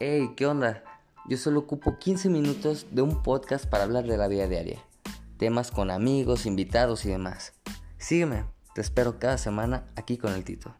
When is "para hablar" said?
3.66-4.06